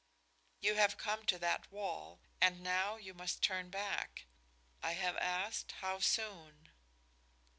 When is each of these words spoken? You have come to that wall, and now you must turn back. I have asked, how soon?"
You 0.61 0.73
have 0.73 0.97
come 0.97 1.27
to 1.27 1.37
that 1.37 1.71
wall, 1.71 2.21
and 2.41 2.61
now 2.63 2.95
you 2.95 3.13
must 3.13 3.43
turn 3.43 3.69
back. 3.69 4.25
I 4.81 4.93
have 4.93 5.15
asked, 5.17 5.73
how 5.73 5.99
soon?" 5.99 6.69